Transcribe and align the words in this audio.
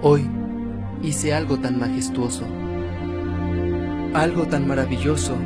Hoy 0.00 0.30
hice 1.02 1.34
algo 1.34 1.58
tan 1.58 1.80
majestuoso, 1.80 2.44
algo 4.14 4.46
tan 4.46 4.68
maravilloso, 4.68 5.36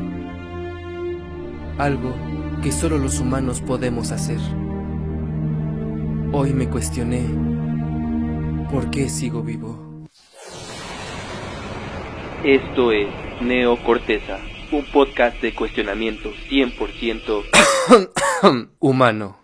algo 1.79 2.15
que 2.63 2.71
solo 2.71 2.99
los 2.99 3.19
humanos 3.19 3.63
podemos 3.63 4.13
hacer. 4.13 4.37
Hoy 6.33 6.53
me 6.53 6.69
cuestioné 6.69 7.23
por 8.71 8.91
qué 8.91 9.09
sigo 9.09 9.43
vivo. 9.43 10.07
Esto 12.45 12.93
es 12.93 13.09
Neo 13.41 13.83
Corteza, 13.83 14.37
un 14.71 14.85
podcast 14.93 15.41
de 15.41 15.55
cuestionamiento 15.55 16.31
100% 16.51 18.69
humano. 18.81 19.42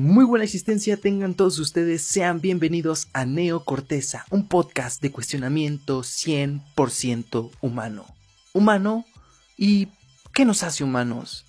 Muy 0.00 0.24
buena 0.24 0.44
existencia 0.44 0.96
tengan 0.96 1.34
todos 1.34 1.58
ustedes, 1.58 2.02
sean 2.02 2.40
bienvenidos 2.40 3.08
a 3.14 3.24
Neo 3.24 3.64
Corteza, 3.64 4.24
un 4.30 4.46
podcast 4.46 5.02
de 5.02 5.10
cuestionamiento 5.10 6.02
100% 6.02 7.50
humano. 7.60 8.06
Humano 8.52 9.04
y 9.56 9.88
¿qué 10.32 10.44
nos 10.44 10.62
hace 10.62 10.84
humanos? 10.84 11.46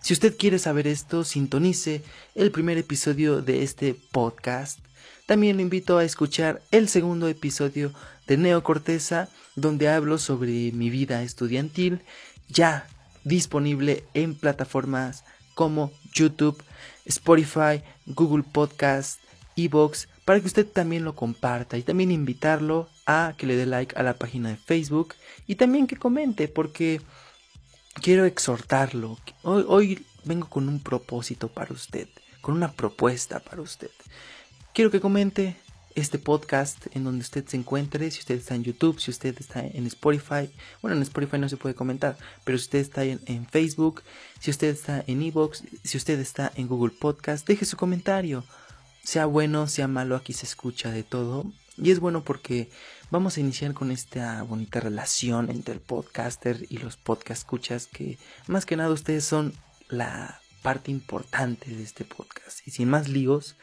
Si 0.00 0.14
usted 0.14 0.34
quiere 0.38 0.58
saber 0.58 0.86
esto, 0.86 1.24
sintonice 1.24 2.02
el 2.34 2.50
primer 2.50 2.78
episodio 2.78 3.42
de 3.42 3.64
este 3.64 3.94
podcast. 4.12 4.78
También 5.26 5.56
lo 5.56 5.62
invito 5.62 5.98
a 5.98 6.04
escuchar 6.04 6.62
el 6.70 6.88
segundo 6.88 7.28
episodio 7.28 7.92
de 8.26 8.38
Neo 8.38 8.62
Corteza, 8.62 9.28
donde 9.56 9.90
hablo 9.90 10.16
sobre 10.16 10.72
mi 10.72 10.88
vida 10.88 11.22
estudiantil, 11.22 12.00
ya 12.48 12.88
disponible 13.24 14.04
en 14.14 14.34
plataformas 14.34 15.22
como 15.54 15.92
YouTube, 16.12 16.62
Spotify, 17.06 17.82
Google 18.06 18.44
Podcast, 18.44 19.20
Evox, 19.56 20.08
para 20.24 20.40
que 20.40 20.46
usted 20.46 20.66
también 20.66 21.04
lo 21.04 21.14
comparta 21.14 21.76
y 21.76 21.82
también 21.82 22.10
invitarlo 22.10 22.88
a 23.06 23.34
que 23.36 23.46
le 23.46 23.56
dé 23.56 23.66
like 23.66 23.96
a 23.96 24.02
la 24.02 24.14
página 24.14 24.48
de 24.48 24.56
Facebook 24.56 25.14
y 25.46 25.56
también 25.56 25.86
que 25.86 25.96
comente 25.96 26.48
porque 26.48 27.00
quiero 27.94 28.24
exhortarlo. 28.24 29.18
Hoy, 29.42 29.64
hoy 29.66 30.06
vengo 30.24 30.48
con 30.48 30.68
un 30.68 30.80
propósito 30.80 31.48
para 31.48 31.72
usted, 31.72 32.08
con 32.40 32.54
una 32.54 32.72
propuesta 32.72 33.40
para 33.40 33.62
usted. 33.62 33.90
Quiero 34.72 34.90
que 34.90 35.00
comente 35.00 35.56
este 35.94 36.18
podcast 36.18 36.86
en 36.94 37.04
donde 37.04 37.22
usted 37.22 37.46
se 37.46 37.56
encuentre, 37.56 38.10
si 38.10 38.20
usted 38.20 38.36
está 38.36 38.54
en 38.54 38.64
YouTube, 38.64 39.00
si 39.00 39.10
usted 39.10 39.36
está 39.38 39.60
en 39.60 39.86
Spotify, 39.86 40.50
bueno, 40.82 40.96
en 40.96 41.02
Spotify 41.02 41.38
no 41.38 41.48
se 41.48 41.56
puede 41.56 41.74
comentar, 41.74 42.16
pero 42.44 42.58
si 42.58 42.64
usted 42.64 42.78
está 42.78 43.04
en, 43.04 43.46
Facebook, 43.46 44.02
si 44.38 44.50
usted 44.50 44.68
está 44.68 45.04
en 45.06 45.22
Evox, 45.22 45.64
si 45.82 45.96
usted 45.96 46.18
está 46.20 46.52
en 46.54 46.68
Google 46.68 46.94
Podcast, 46.98 47.46
deje 47.46 47.64
su 47.64 47.76
comentario. 47.76 48.44
Sea 49.02 49.26
bueno, 49.26 49.66
sea 49.66 49.88
malo, 49.88 50.14
aquí 50.14 50.32
se 50.32 50.46
escucha 50.46 50.90
de 50.90 51.02
todo. 51.02 51.50
Y 51.76 51.90
es 51.90 52.00
bueno 52.00 52.22
porque 52.22 52.70
vamos 53.10 53.36
a 53.36 53.40
iniciar 53.40 53.72
con 53.72 53.90
esta 53.90 54.42
bonita 54.42 54.80
relación 54.80 55.50
entre 55.50 55.74
el 55.74 55.80
podcaster 55.80 56.66
y 56.68 56.78
los 56.78 56.96
podcast 56.96 57.40
escuchas 57.40 57.86
que 57.86 58.18
más 58.46 58.66
que 58.66 58.76
nada 58.76 58.90
ustedes 58.90 59.24
son 59.24 59.54
la 59.88 60.40
parte 60.62 60.90
importante 60.90 61.74
de 61.74 61.82
este 61.82 62.04
podcast. 62.04 62.66
Y 62.66 62.70
sin 62.70 62.90
más 62.90 63.08
líos, 63.08 63.56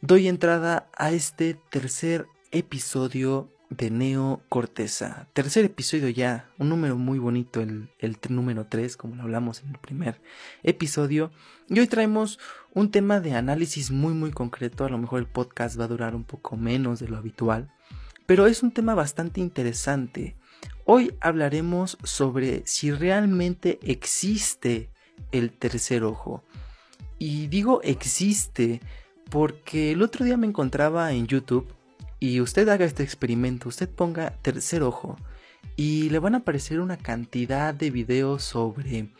doy 0.00 0.28
entrada 0.28 0.88
a 0.96 1.10
este 1.10 1.54
tercer 1.70 2.26
episodio 2.50 3.50
de 3.70 3.90
Neo 3.90 4.42
Corteza. 4.48 5.28
Tercer 5.32 5.64
episodio 5.64 6.08
ya, 6.08 6.50
un 6.58 6.68
número 6.68 6.96
muy 6.96 7.18
bonito, 7.18 7.60
el, 7.60 7.90
el 7.98 8.16
número 8.28 8.66
3, 8.66 8.96
como 8.96 9.16
lo 9.16 9.22
hablamos 9.22 9.62
en 9.62 9.70
el 9.70 9.78
primer 9.78 10.20
episodio. 10.62 11.32
Y 11.68 11.80
hoy 11.80 11.86
traemos 11.86 12.38
un 12.74 12.90
tema 12.90 13.20
de 13.20 13.34
análisis 13.34 13.90
muy 13.90 14.14
muy 14.14 14.30
concreto, 14.30 14.84
a 14.84 14.90
lo 14.90 14.98
mejor 14.98 15.20
el 15.20 15.26
podcast 15.26 15.78
va 15.78 15.84
a 15.84 15.88
durar 15.88 16.14
un 16.14 16.24
poco 16.24 16.56
menos 16.56 17.00
de 17.00 17.08
lo 17.08 17.16
habitual, 17.16 17.72
pero 18.26 18.46
es 18.46 18.62
un 18.62 18.70
tema 18.70 18.94
bastante 18.94 19.40
interesante. 19.40 20.36
Hoy 20.84 21.14
hablaremos 21.20 21.98
sobre 22.04 22.62
si 22.66 22.92
realmente 22.92 23.78
existe 23.82 24.90
el 25.32 25.52
tercer 25.52 26.04
ojo. 26.04 26.44
Y 27.18 27.46
digo 27.48 27.80
existe 27.82 28.80
porque 29.30 29.92
el 29.92 30.02
otro 30.02 30.24
día 30.24 30.36
me 30.36 30.46
encontraba 30.46 31.12
en 31.12 31.26
YouTube 31.26 31.66
y 32.18 32.40
usted 32.40 32.68
haga 32.68 32.84
este 32.84 33.02
experimento, 33.02 33.68
usted 33.68 33.88
ponga 33.88 34.30
tercer 34.42 34.82
ojo 34.82 35.16
y 35.76 36.08
le 36.10 36.18
van 36.18 36.34
a 36.34 36.38
aparecer 36.38 36.80
una 36.80 36.96
cantidad 36.96 37.74
de 37.74 37.90
videos 37.90 38.42
sobre 38.42 39.12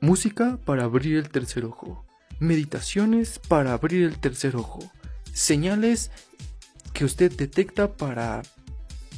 música 0.00 0.58
para 0.64 0.84
abrir 0.84 1.16
el 1.16 1.30
tercer 1.30 1.64
ojo, 1.64 2.04
meditaciones 2.40 3.38
para 3.38 3.72
abrir 3.72 4.04
el 4.04 4.18
tercer 4.18 4.56
ojo, 4.56 4.80
señales 5.32 6.10
que 6.92 7.04
usted 7.04 7.32
detecta 7.32 7.96
para 7.96 8.42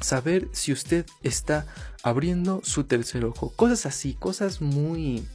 saber 0.01 0.49
si 0.53 0.73
usted 0.73 1.07
está 1.23 1.67
abriendo 2.03 2.61
su 2.63 2.85
tercer 2.85 3.25
ojo, 3.25 3.51
cosas 3.57 3.87
así, 3.87 4.15
cosas 4.15 4.61
muy 4.61 5.27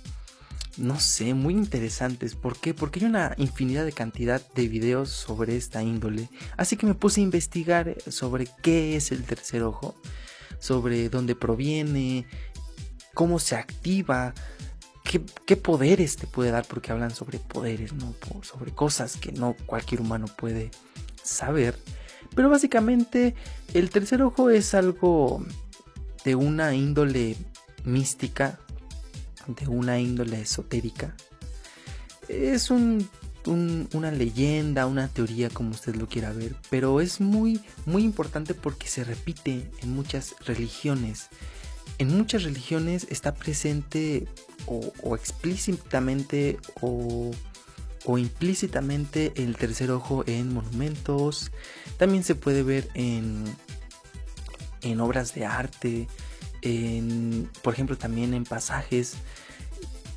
no 0.80 1.00
sé, 1.00 1.34
muy 1.34 1.54
interesantes. 1.54 2.36
¿Por 2.36 2.58
qué? 2.58 2.74
Porque 2.74 3.00
hay 3.00 3.06
una 3.06 3.34
infinidad 3.38 3.86
de 3.86 3.92
cantidad 3.92 4.42
de 4.56 4.68
videos 4.68 5.10
sobre 5.10 5.56
esta 5.58 5.84
índole. 5.84 6.30
Así 6.58 6.78
que 6.78 6.86
me 6.86 6.96
puse 6.96 7.22
a 7.22 7.24
investigar 7.24 7.96
sobre 8.08 8.48
qué 8.64 8.96
es 8.96 9.12
el 9.12 9.24
tercer 9.24 9.64
ojo, 9.64 9.96
sobre 10.60 11.10
dónde 11.10 11.36
proviene, 11.36 12.26
cómo 13.14 13.40
se 13.40 13.56
activa, 13.56 14.34
qué, 15.46 15.58
poderes 15.58 16.16
te 16.16 16.28
puede 16.28 16.52
dar, 16.52 16.66
porque 16.68 16.92
hablan 16.92 17.12
sobre 17.12 17.40
poderes, 17.40 17.94
¿no? 17.94 18.14
Sobre 18.44 18.72
cosas 18.72 19.18
que 19.18 19.32
no 19.32 19.56
cualquier 19.66 20.02
humano 20.02 20.28
puede 20.28 20.72
saber. 21.24 21.78
Pero 22.36 22.50
básicamente 22.50 23.36
el 23.74 23.90
tercer 23.90 24.22
ojo 24.22 24.50
es 24.50 24.74
algo 24.74 25.44
de 26.24 26.36
una 26.36 26.76
índole 26.76 27.36
mística, 27.84 28.60
de 29.56 29.68
una 29.68 30.00
índole 30.00 30.42
esotérica. 30.42 31.16
Es 32.28 32.70
un, 32.70 33.10
un, 33.46 33.90
una 33.94 34.12
leyenda, 34.12 34.86
una 34.86 35.08
teoría 35.08 35.50
como 35.50 35.72
usted 35.72 35.96
lo 35.96 36.08
quiera 36.08 36.32
ver, 36.32 36.56
pero 36.70 37.02
es 37.02 37.20
muy, 37.20 37.62
muy 37.86 38.04
importante 38.04 38.54
porque 38.54 38.88
se 38.88 39.04
repite 39.04 39.70
en 39.82 39.94
muchas 39.94 40.36
religiones. 40.46 41.28
En 41.98 42.16
muchas 42.16 42.44
religiones 42.44 43.08
está 43.10 43.34
presente 43.34 44.28
o, 44.68 44.94
o 45.04 45.16
explícitamente 45.16 46.58
o, 46.82 47.32
o 48.06 48.18
implícitamente 48.18 49.34
el 49.36 49.58
tercer 49.58 49.92
ojo 49.92 50.24
en 50.28 50.54
monumentos. 50.54 51.52
También 51.98 52.24
se 52.24 52.36
puede 52.36 52.64
ver 52.64 52.90
en, 52.94 53.44
en 54.82 55.02
obras 55.02 55.34
de 55.34 55.46
arte, 55.46 56.08
en, 56.62 57.50
por 57.62 57.74
ejemplo, 57.74 57.98
también 57.98 58.34
en 58.34 58.44
pasajes 58.44 59.16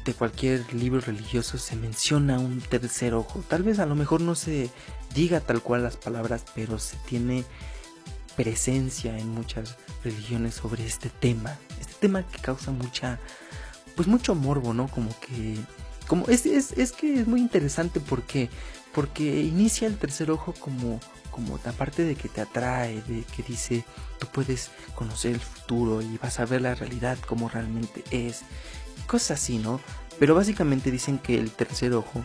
de 0.05 0.15
cualquier 0.15 0.73
libro 0.75 1.01
religioso 1.01 1.59
se 1.59 1.77
menciona 1.77 2.39
un 2.39 2.61
tercer 2.61 3.15
ojo. 3.15 3.45
Tal 3.49 3.63
vez 3.63 3.79
a 3.79 3.87
lo 3.87 3.95
mejor 3.95 4.21
no 4.21 4.35
se 4.35 4.71
diga 5.15 5.41
tal 5.41 5.63
cual 5.63 5.83
las 5.83 5.97
palabras, 5.97 6.45
pero 6.55 6.79
se 6.79 6.97
tiene 7.09 7.45
presencia 8.37 9.17
en 9.19 9.29
muchas 9.29 9.77
religiones 10.03 10.55
sobre 10.55 10.85
este 10.85 11.09
tema. 11.09 11.57
Este 11.81 11.95
tema 12.01 12.27
que 12.27 12.39
causa 12.41 12.71
mucha, 12.73 13.21
pues 13.95 14.09
mucho 14.09 14.35
morbo, 14.35 14.75
¿no? 14.75 14.89
Como 14.89 15.11
que, 15.21 15.57
como 16.09 16.27
es, 16.29 16.47
es, 16.47 16.73
es 16.73 16.93
que 16.93 17.21
es 17.21 17.27
muy 17.29 17.41
interesante 17.41 18.01
porque, 18.01 18.51
porque 18.93 19.41
inicia 19.41 19.89
el 19.89 19.97
tercer 19.97 20.31
ojo 20.31 20.55
como, 20.59 21.01
como 21.31 21.59
parte 21.59 22.05
de 22.05 22.15
que 22.15 22.29
te 22.29 22.41
atrae, 22.41 23.03
de 23.03 23.25
que 23.25 23.43
dice, 23.43 23.85
tú 24.19 24.27
puedes 24.33 24.71
conocer 24.95 25.33
el 25.33 25.41
futuro 25.41 26.03
y 26.03 26.19
vas 26.19 26.41
a 26.41 26.47
ver 26.47 26.63
la 26.63 26.75
realidad 26.75 27.19
como 27.27 27.49
realmente 27.49 28.05
es 28.11 28.43
cosas 29.07 29.43
así, 29.43 29.59
¿no? 29.59 29.81
Pero 30.19 30.35
básicamente 30.35 30.91
dicen 30.91 31.19
que 31.19 31.39
el 31.39 31.51
tercer 31.51 31.93
ojo 31.95 32.25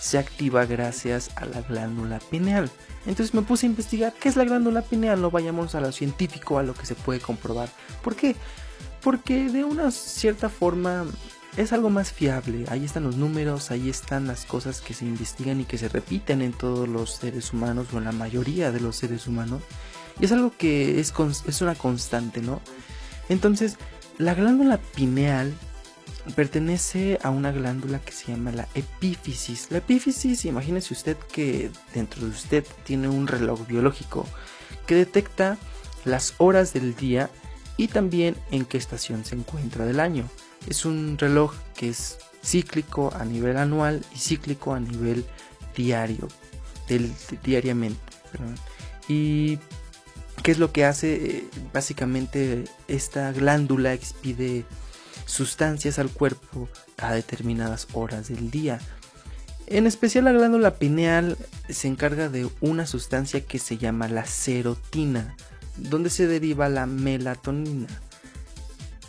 se 0.00 0.18
activa 0.18 0.66
gracias 0.66 1.30
a 1.36 1.46
la 1.46 1.62
glándula 1.62 2.18
pineal. 2.18 2.70
Entonces 3.06 3.34
me 3.34 3.42
puse 3.42 3.66
a 3.66 3.70
investigar 3.70 4.12
qué 4.12 4.28
es 4.28 4.36
la 4.36 4.44
glándula 4.44 4.82
pineal, 4.82 5.20
no 5.20 5.30
vayamos 5.30 5.74
a 5.76 5.80
lo 5.80 5.92
científico, 5.92 6.58
a 6.58 6.64
lo 6.64 6.74
que 6.74 6.86
se 6.86 6.96
puede 6.96 7.20
comprobar. 7.20 7.68
¿Por 8.02 8.16
qué? 8.16 8.34
Porque 9.00 9.48
de 9.48 9.64
una 9.64 9.90
cierta 9.92 10.48
forma 10.48 11.06
es 11.56 11.72
algo 11.72 11.90
más 11.90 12.12
fiable. 12.12 12.64
Ahí 12.68 12.84
están 12.84 13.04
los 13.04 13.16
números, 13.16 13.70
ahí 13.70 13.90
están 13.90 14.26
las 14.26 14.44
cosas 14.44 14.80
que 14.80 14.94
se 14.94 15.04
investigan 15.04 15.60
y 15.60 15.64
que 15.64 15.78
se 15.78 15.88
repiten 15.88 16.42
en 16.42 16.52
todos 16.52 16.88
los 16.88 17.14
seres 17.14 17.52
humanos 17.52 17.88
o 17.92 17.98
en 17.98 18.04
la 18.04 18.12
mayoría 18.12 18.72
de 18.72 18.80
los 18.80 18.96
seres 18.96 19.26
humanos. 19.26 19.62
Y 20.20 20.24
es 20.24 20.32
algo 20.32 20.52
que 20.56 21.00
es, 21.00 21.12
es 21.46 21.60
una 21.62 21.74
constante, 21.74 22.40
¿no? 22.40 22.60
Entonces, 23.28 23.76
la 24.18 24.34
glándula 24.34 24.78
pineal 24.78 25.52
pertenece 26.36 27.18
a 27.22 27.30
una 27.30 27.50
glándula 27.50 27.98
que 27.98 28.12
se 28.12 28.32
llama 28.32 28.52
la 28.52 28.68
epífisis. 28.74 29.68
La 29.70 29.78
epífisis, 29.78 30.44
imagínese 30.44 30.94
usted 30.94 31.16
que 31.32 31.70
dentro 31.94 32.22
de 32.22 32.30
usted 32.30 32.64
tiene 32.84 33.08
un 33.08 33.26
reloj 33.26 33.66
biológico 33.66 34.26
que 34.86 34.94
detecta 34.94 35.58
las 36.04 36.34
horas 36.38 36.72
del 36.72 36.94
día 36.94 37.30
y 37.76 37.88
también 37.88 38.36
en 38.50 38.64
qué 38.64 38.78
estación 38.78 39.24
se 39.24 39.34
encuentra 39.34 39.84
del 39.84 40.00
año. 40.00 40.28
Es 40.66 40.84
un 40.84 41.16
reloj 41.18 41.54
que 41.76 41.88
es 41.88 42.18
cíclico 42.44 43.12
a 43.14 43.24
nivel 43.24 43.56
anual 43.56 44.04
y 44.14 44.18
cíclico 44.18 44.74
a 44.74 44.80
nivel 44.80 45.24
diario, 45.76 46.28
diariamente. 47.42 48.00
Y 49.08 49.58
qué 50.42 50.52
es 50.52 50.58
lo 50.58 50.72
que 50.72 50.84
hace, 50.84 51.14
eh, 51.14 51.44
básicamente 51.72 52.64
esta 52.88 53.32
glándula 53.32 53.92
expide 53.92 54.64
sustancias 55.26 55.98
al 55.98 56.10
cuerpo 56.10 56.68
a 56.98 57.14
determinadas 57.14 57.88
horas 57.92 58.28
del 58.28 58.50
día. 58.50 58.80
En 59.66 59.86
especial 59.86 60.24
la 60.24 60.32
glándula 60.32 60.74
pineal 60.74 61.38
se 61.68 61.88
encarga 61.88 62.28
de 62.28 62.48
una 62.60 62.86
sustancia 62.86 63.44
que 63.44 63.58
se 63.58 63.78
llama 63.78 64.08
la 64.08 64.26
serotina, 64.26 65.36
donde 65.76 66.10
se 66.10 66.26
deriva 66.26 66.68
la 66.68 66.86
melatonina. 66.86 67.88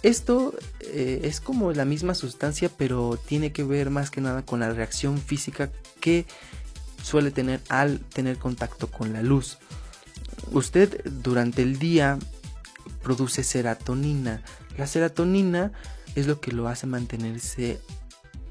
Esto 0.03 0.53
eh, 0.81 1.21
es 1.23 1.39
como 1.39 1.71
la 1.71 1.85
misma 1.85 2.13
sustancia, 2.13 2.69
pero 2.77 3.17
tiene 3.17 3.53
que 3.53 3.63
ver 3.63 3.89
más 3.89 4.11
que 4.11 4.19
nada 4.19 4.43
con 4.43 4.59
la 4.59 4.69
reacción 4.69 5.17
física 5.17 5.71
que 6.01 6.25
suele 7.01 7.31
tener 7.31 7.61
al 7.69 7.99
tener 7.99 8.37
contacto 8.37 8.91
con 8.91 9.13
la 9.13 9.21
luz. 9.21 9.59
Usted 10.51 11.03
durante 11.05 11.61
el 11.61 11.79
día 11.79 12.19
produce 13.01 13.43
serotonina. 13.43 14.43
La 14.77 14.87
serotonina 14.87 15.71
es 16.15 16.27
lo 16.27 16.41
que 16.41 16.51
lo 16.51 16.67
hace 16.67 16.85
mantenerse 16.85 17.79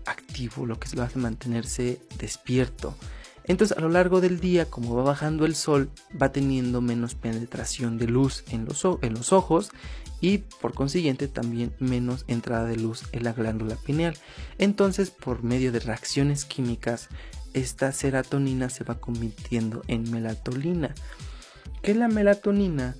activo, 0.06 0.64
lo 0.64 0.80
que 0.80 0.88
lo 0.96 1.02
hace 1.02 1.18
mantenerse 1.18 2.00
despierto. 2.18 2.96
Entonces 3.44 3.76
a 3.76 3.80
lo 3.80 3.88
largo 3.88 4.20
del 4.20 4.40
día, 4.40 4.66
como 4.66 4.94
va 4.94 5.02
bajando 5.02 5.46
el 5.46 5.54
sol, 5.54 5.90
va 6.20 6.32
teniendo 6.32 6.80
menos 6.80 7.14
penetración 7.14 7.98
de 7.98 8.06
luz 8.06 8.44
en 8.50 8.64
los, 8.64 9.32
ojos 9.32 9.70
y 10.20 10.38
por 10.38 10.74
consiguiente 10.74 11.26
también 11.26 11.74
menos 11.80 12.24
entrada 12.28 12.66
de 12.66 12.76
luz 12.76 13.04
en 13.12 13.24
la 13.24 13.32
glándula 13.32 13.76
pineal. 13.76 14.16
Entonces 14.58 15.10
por 15.10 15.42
medio 15.42 15.72
de 15.72 15.80
reacciones 15.80 16.44
químicas, 16.44 17.08
esta 17.52 17.92
serotonina 17.92 18.70
se 18.70 18.84
va 18.84 19.00
convirtiendo 19.00 19.82
en 19.88 20.10
melatonina. 20.10 20.94
Que 21.82 21.94
la 21.94 22.08
melatonina 22.08 22.94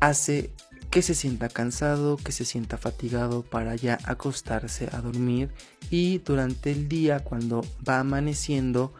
hace 0.00 0.50
que 0.90 1.02
se 1.02 1.14
sienta 1.14 1.48
cansado, 1.48 2.16
que 2.16 2.32
se 2.32 2.44
sienta 2.44 2.78
fatigado 2.78 3.42
para 3.42 3.74
ya 3.76 3.98
acostarse 4.04 4.88
a 4.92 5.00
dormir 5.00 5.50
y 5.90 6.18
durante 6.18 6.72
el 6.72 6.88
día 6.88 7.20
cuando 7.20 7.64
va 7.86 8.00
amaneciendo 8.00 8.94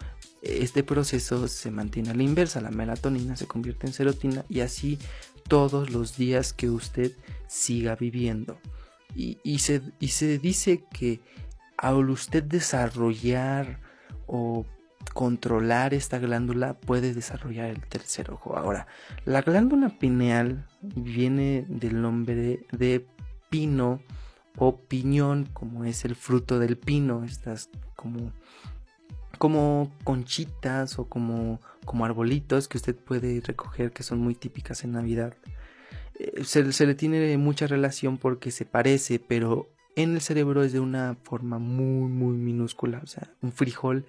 este 0.49 0.83
proceso 0.83 1.49
se 1.49 1.71
mantiene 1.71 2.11
a 2.11 2.15
la 2.15 2.23
inversa, 2.23 2.61
la 2.61 2.71
melatonina 2.71 3.37
se 3.37 3.47
convierte 3.47 3.87
en 3.87 3.93
serotina 3.93 4.45
y 4.49 4.61
así 4.61 4.99
todos 5.49 5.91
los 5.91 6.17
días 6.17 6.53
que 6.53 6.71
usted 6.71 7.13
siga 7.49 7.97
viviendo. 7.97 8.59
Y, 9.15 9.61
se, 9.61 9.81
y 9.99 10.09
se 10.09 10.37
dice 10.39 10.85
que 10.93 11.21
al 11.79 12.11
usted 12.11 12.43
desarrollar 12.43 13.81
o 14.27 14.67
controlar 15.15 15.95
esta 15.95 16.19
glándula 16.19 16.75
puede 16.75 17.15
desarrollar 17.15 17.71
el 17.71 17.81
tercer 17.87 18.31
ojo. 18.31 18.59
Ahora, 18.59 18.87
la 19.25 19.41
glándula 19.41 19.99
pineal 19.99 20.67
viene 20.83 21.65
del 21.69 22.03
nombre 22.03 22.67
de 22.73 23.07
pino 23.49 24.03
o 24.59 24.77
piñón, 24.77 25.49
como 25.53 25.85
es 25.85 26.05
el 26.05 26.15
fruto 26.15 26.59
del 26.59 26.77
pino, 26.77 27.25
estas 27.25 27.71
como 27.95 28.33
como 29.37 29.93
conchitas 30.05 30.99
o 30.99 31.09
como, 31.09 31.61
como 31.85 32.05
arbolitos 32.05 32.69
que 32.69 32.79
usted 32.79 32.97
puede 32.97 33.41
recoger 33.41 33.93
que 33.93 34.03
son 34.03 34.19
muy 34.19 34.35
típicas 34.35 34.85
en 34.85 34.93
Navidad. 34.93 35.35
Eh, 36.19 36.45
se, 36.45 36.73
se, 36.73 36.87
le 36.87 36.95
tiene 36.95 37.37
mucha 37.39 37.67
relación 37.67 38.19
porque 38.19 38.51
se 38.51 38.65
parece, 38.65 39.19
pero 39.19 39.69
en 39.97 40.15
el 40.15 40.21
cerebro 40.21 40.63
es 40.63 40.73
de 40.73 40.81
una 40.81 41.17
forma 41.23 41.59
muy, 41.59 42.09
muy 42.09 42.37
minúscula. 42.37 43.01
O 43.03 43.07
sea, 43.07 43.31
un 43.43 43.53
frijol 43.53 44.07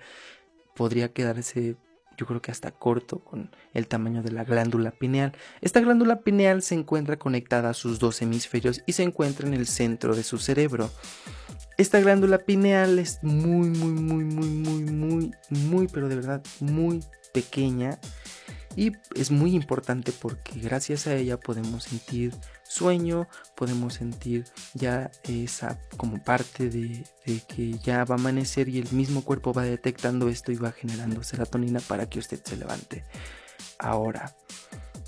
podría 0.76 1.12
quedarse, 1.12 1.76
yo 2.18 2.26
creo 2.26 2.42
que 2.42 2.52
hasta 2.52 2.72
corto 2.72 3.20
con 3.20 3.52
el 3.74 3.88
tamaño 3.88 4.24
de 4.24 4.32
la 4.32 4.44
glándula 4.44 4.92
pineal. 4.92 5.34
Esta 5.62 5.80
glándula 5.80 6.22
pineal 6.22 6.64
se 6.64 6.76
encuentra 6.76 7.18
conectada 7.18 7.70
a 7.70 7.74
sus 7.74 8.00
dos 8.00 8.22
hemisferios 8.22 8.82
y 8.86 8.94
se 8.94 9.04
encuentra 9.04 9.48
en 9.48 9.54
el 9.54 9.68
centro 9.68 10.16
de 10.16 10.24
su 10.24 10.38
cerebro. 10.40 10.90
Esta 11.78 12.00
glándula 12.00 12.40
pineal 12.40 12.98
es 12.98 13.20
muy, 13.22 13.70
muy, 13.70 13.92
muy, 13.92 14.24
muy, 14.24 14.48
muy, 14.50 14.84
muy, 14.84 15.32
muy, 15.50 15.88
pero 15.88 16.10
de 16.10 16.16
verdad 16.16 16.44
muy 16.60 17.04
pequeña 17.34 18.00
y 18.76 18.94
es 19.16 19.32
muy 19.32 19.56
importante 19.56 20.12
porque 20.12 20.60
gracias 20.60 21.08
a 21.08 21.16
ella 21.16 21.40
podemos 21.40 21.84
sentir 21.84 22.34
sueño, 22.68 23.28
podemos 23.56 23.96
sentir 23.96 24.46
ya 24.74 25.12
esa 25.24 25.80
como 25.98 26.24
parte 26.24 26.70
de, 26.70 27.04
que 27.48 27.78
ya 27.80 28.04
va 28.06 28.16
a 28.16 28.18
amanecer 28.20 28.70
y 28.70 28.80
el 28.80 28.92
mismo 28.92 29.24
cuerpo 29.24 29.54
va 29.54 29.64
detectando 29.64 30.30
esto 30.30 30.52
y 30.52 30.56
va 30.56 30.72
generando 30.72 31.24
serotonina 31.24 31.80
para 31.80 32.10
que 32.10 32.20
usted 32.20 32.40
se 32.44 32.58
levante. 32.58 33.04
Ahora, 33.80 34.36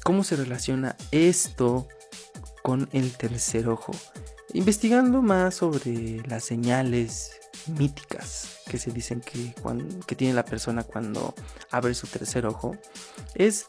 ¿cómo 0.03 0.23
se 0.23 0.35
relaciona 0.35 0.95
esto 1.11 1.87
con 2.63 2.89
el 2.91 3.11
tercer 3.15 3.67
ojo? 3.67 3.93
Investigando 4.53 5.21
más 5.21 5.55
sobre 5.55 6.21
las 6.27 6.43
señales 6.43 7.39
míticas 7.67 8.59
que 8.67 8.77
se 8.77 8.91
dicen 8.91 9.21
que, 9.21 9.53
que 10.07 10.15
tiene 10.15 10.33
la 10.33 10.45
persona 10.45 10.83
cuando 10.83 11.33
abre 11.71 11.93
su 11.93 12.07
tercer 12.07 12.45
ojo, 12.45 12.75
es 13.35 13.67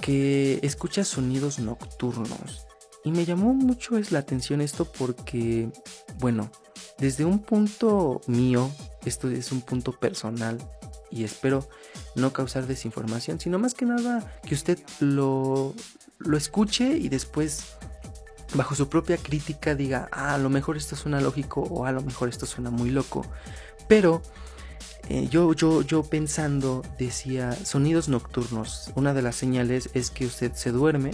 que 0.00 0.60
escucha 0.62 1.04
sonidos 1.04 1.58
nocturnos. 1.58 2.67
Y 3.08 3.10
me 3.10 3.24
llamó 3.24 3.54
mucho 3.54 3.98
la 4.10 4.18
atención 4.18 4.60
esto 4.60 4.84
porque, 4.84 5.70
bueno, 6.18 6.50
desde 6.98 7.24
un 7.24 7.38
punto 7.38 8.20
mío, 8.26 8.70
esto 9.06 9.30
es 9.30 9.50
un 9.50 9.62
punto 9.62 9.92
personal 9.92 10.58
y 11.10 11.24
espero 11.24 11.66
no 12.16 12.34
causar 12.34 12.66
desinformación, 12.66 13.40
sino 13.40 13.58
más 13.58 13.72
que 13.72 13.86
nada 13.86 14.38
que 14.42 14.54
usted 14.54 14.78
lo, 15.00 15.74
lo 16.18 16.36
escuche 16.36 16.98
y 16.98 17.08
después 17.08 17.78
bajo 18.52 18.74
su 18.74 18.90
propia 18.90 19.16
crítica 19.16 19.74
diga, 19.74 20.10
ah, 20.12 20.34
a 20.34 20.38
lo 20.38 20.50
mejor 20.50 20.76
esto 20.76 20.94
suena 20.94 21.18
lógico 21.22 21.62
o 21.62 21.86
a 21.86 21.92
lo 21.92 22.02
mejor 22.02 22.28
esto 22.28 22.44
suena 22.44 22.68
muy 22.68 22.90
loco. 22.90 23.24
Pero 23.88 24.20
eh, 25.08 25.28
yo, 25.30 25.54
yo, 25.54 25.80
yo 25.80 26.02
pensando 26.02 26.82
decía, 26.98 27.52
sonidos 27.52 28.10
nocturnos. 28.10 28.92
Una 28.96 29.14
de 29.14 29.22
las 29.22 29.36
señales 29.36 29.88
es 29.94 30.10
que 30.10 30.26
usted 30.26 30.52
se 30.52 30.72
duerme 30.72 31.12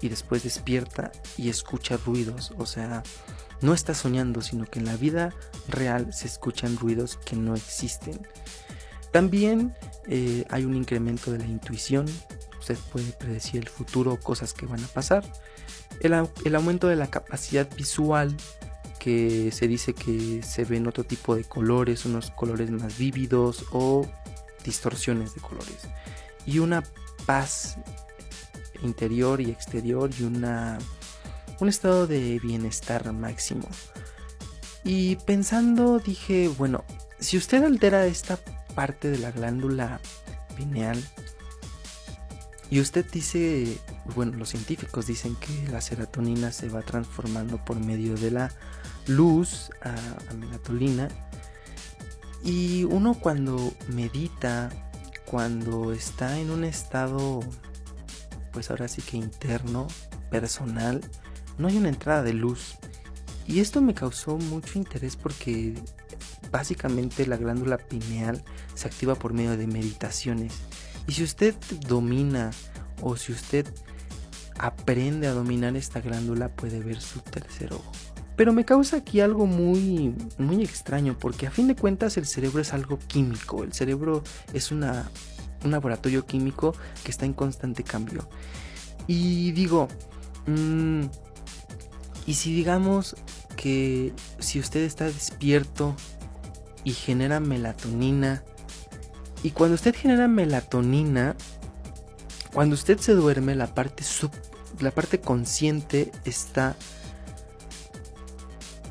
y 0.00 0.08
después 0.08 0.42
despierta 0.42 1.12
y 1.36 1.48
escucha 1.48 1.96
ruidos. 1.96 2.52
O 2.58 2.66
sea, 2.66 3.02
no 3.60 3.74
está 3.74 3.94
soñando, 3.94 4.42
sino 4.42 4.64
que 4.64 4.78
en 4.78 4.86
la 4.86 4.96
vida 4.96 5.34
real 5.68 6.12
se 6.12 6.26
escuchan 6.26 6.76
ruidos 6.76 7.18
que 7.24 7.36
no 7.36 7.54
existen. 7.54 8.26
También 9.12 9.74
eh, 10.06 10.44
hay 10.50 10.64
un 10.64 10.74
incremento 10.74 11.32
de 11.32 11.38
la 11.38 11.46
intuición. 11.46 12.06
Usted 12.58 12.78
puede 12.92 13.12
predecir 13.12 13.60
el 13.62 13.68
futuro, 13.68 14.18
cosas 14.18 14.52
que 14.52 14.66
van 14.66 14.82
a 14.84 14.88
pasar 14.88 15.24
el, 16.00 16.54
aumento 16.54 16.88
de 16.88 16.96
la 16.96 17.08
capacidad 17.08 17.68
visual 17.76 18.34
que 18.98 19.50
se 19.50 19.66
dice 19.66 19.94
que 19.94 20.42
se 20.42 20.64
ven 20.64 20.86
otro 20.86 21.04
tipo 21.04 21.34
de 21.34 21.44
colores, 21.44 22.04
unos 22.04 22.30
colores 22.30 22.70
más 22.70 22.98
vívidos 22.98 23.64
o 23.72 24.06
distorsiones 24.64 25.34
de 25.34 25.40
colores. 25.40 25.88
Y 26.46 26.58
una 26.58 26.82
paz 27.26 27.78
interior 28.82 29.40
y 29.40 29.50
exterior 29.50 30.10
y 30.18 30.24
una, 30.24 30.78
un 31.60 31.68
estado 31.68 32.06
de 32.06 32.38
bienestar 32.38 33.12
máximo. 33.12 33.68
Y 34.84 35.16
pensando 35.16 35.98
dije, 35.98 36.48
bueno, 36.48 36.84
si 37.18 37.36
usted 37.36 37.62
altera 37.64 38.06
esta 38.06 38.38
parte 38.74 39.10
de 39.10 39.18
la 39.18 39.30
glándula 39.30 40.00
pineal 40.56 41.02
y 42.70 42.80
usted 42.80 43.04
dice 43.10 43.78
bueno, 44.14 44.36
los 44.36 44.50
científicos 44.50 45.06
dicen 45.06 45.36
que 45.36 45.68
la 45.70 45.80
serotonina 45.80 46.52
se 46.52 46.68
va 46.68 46.82
transformando 46.82 47.64
por 47.64 47.78
medio 47.78 48.14
de 48.14 48.30
la 48.30 48.50
luz 49.06 49.70
a, 49.82 50.34
melatonina. 50.34 51.08
Y 52.42 52.84
uno 52.84 53.14
cuando 53.14 53.72
medita, 53.88 54.70
cuando 55.26 55.92
está 55.92 56.38
en 56.38 56.50
un 56.50 56.64
estado, 56.64 57.40
pues 58.52 58.70
ahora 58.70 58.88
sí 58.88 59.02
que 59.02 59.16
interno, 59.16 59.86
personal, 60.30 61.00
no 61.58 61.68
hay 61.68 61.76
una 61.76 61.88
entrada 61.88 62.22
de 62.22 62.32
luz. 62.32 62.76
Y 63.46 63.60
esto 63.60 63.80
me 63.82 63.94
causó 63.94 64.36
mucho 64.36 64.78
interés 64.78 65.16
porque 65.16 65.74
básicamente 66.50 67.26
la 67.26 67.36
glándula 67.36 67.78
pineal 67.78 68.42
se 68.74 68.88
activa 68.88 69.14
por 69.14 69.32
medio 69.32 69.56
de 69.56 69.66
meditaciones. 69.66 70.54
Y 71.06 71.12
si 71.12 71.24
usted 71.24 71.54
domina 71.86 72.50
o 73.02 73.16
si 73.16 73.32
usted 73.32 73.66
aprende 74.58 75.26
a 75.26 75.32
dominar 75.32 75.76
esta 75.76 76.00
glándula 76.00 76.50
puede 76.50 76.80
ver 76.80 77.00
su 77.00 77.20
tercer 77.20 77.72
ojo. 77.72 77.92
Pero 78.36 78.52
me 78.52 78.64
causa 78.64 78.98
aquí 78.98 79.20
algo 79.20 79.46
muy, 79.46 80.14
muy 80.38 80.62
extraño 80.62 81.16
porque 81.18 81.46
a 81.46 81.50
fin 81.50 81.66
de 81.68 81.76
cuentas 81.76 82.16
el 82.16 82.26
cerebro 82.26 82.60
es 82.60 82.72
algo 82.72 82.98
químico, 82.98 83.64
el 83.64 83.72
cerebro 83.72 84.22
es 84.52 84.70
una, 84.70 85.10
un 85.64 85.70
laboratorio 85.70 86.26
químico 86.26 86.74
que 87.04 87.10
está 87.10 87.26
en 87.26 87.32
constante 87.32 87.82
cambio. 87.84 88.28
Y 89.06 89.52
digo, 89.52 89.88
mm, 90.46 91.04
Y 92.26 92.34
si 92.34 92.54
digamos 92.54 93.16
que 93.56 94.12
si 94.38 94.60
usted 94.60 94.80
está 94.82 95.06
despierto 95.06 95.96
y 96.84 96.92
genera 96.92 97.40
melatonina, 97.40 98.44
y 99.42 99.50
cuando 99.50 99.74
usted 99.74 99.96
genera 99.96 100.28
melatonina, 100.28 101.34
cuando 102.52 102.74
usted 102.74 102.98
se 102.98 103.14
duerme, 103.14 103.54
la 103.54 103.74
parte 103.74 104.04
sub, 104.04 104.30
la 104.80 104.90
parte 104.90 105.20
consciente 105.20 106.12
está 106.24 106.76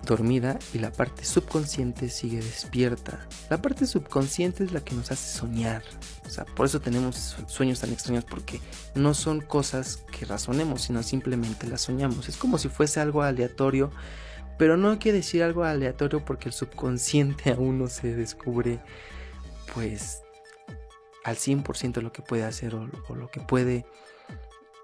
dormida 0.09 0.57
y 0.73 0.79
la 0.79 0.91
parte 0.91 1.23
subconsciente 1.23 2.09
sigue 2.09 2.37
despierta. 2.37 3.27
La 3.49 3.61
parte 3.61 3.85
subconsciente 3.85 4.63
es 4.63 4.71
la 4.71 4.83
que 4.83 4.95
nos 4.95 5.11
hace 5.11 5.37
soñar. 5.37 5.83
O 6.25 6.29
sea, 6.29 6.45
por 6.45 6.65
eso 6.65 6.81
tenemos 6.81 7.37
sueños 7.47 7.79
tan 7.79 7.91
extraños 7.91 8.25
porque 8.25 8.59
no 8.95 9.13
son 9.13 9.39
cosas 9.39 10.03
que 10.11 10.25
razonemos, 10.25 10.81
sino 10.81 11.03
simplemente 11.03 11.67
las 11.67 11.81
soñamos. 11.81 12.27
Es 12.27 12.37
como 12.37 12.57
si 12.57 12.69
fuese 12.69 12.99
algo 12.99 13.21
aleatorio, 13.21 13.91
pero 14.57 14.77
no 14.77 14.97
quiere 14.97 15.19
decir 15.19 15.43
algo 15.43 15.63
aleatorio 15.63 16.25
porque 16.25 16.49
el 16.49 16.53
subconsciente 16.53 17.51
aún 17.57 17.77
no 17.77 17.87
se 17.87 18.15
descubre 18.15 18.79
pues 19.75 20.23
al 21.23 21.35
100% 21.35 22.01
lo 22.01 22.11
que 22.11 22.23
puede 22.23 22.45
hacer 22.45 22.73
o, 22.73 22.89
o 23.07 23.15
lo 23.15 23.29
que 23.29 23.41
puede 23.41 23.85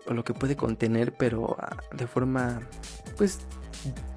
o 0.08 0.14
lo 0.14 0.24
que 0.24 0.36
puede 0.36 0.56
contener, 0.56 1.16
pero 1.16 1.58
ah, 1.60 1.78
de 1.92 2.06
forma 2.06 2.60
pues 3.18 3.40